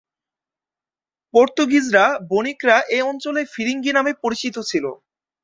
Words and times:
পর্তুগিজরা 1.33 2.05
বণিকরা 2.29 2.77
এ 2.89 2.99
অঞ্চলে 3.03 3.41
"ফিরিঙ্গি" 3.53 3.91
নামে 3.93 4.11
পরিচিত 4.23 4.55
ছিলো। 4.69 4.91